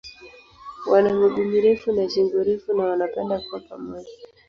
[0.87, 4.09] Wana miguu mirefu na shingo refu na wanapenda kuwa pamoja.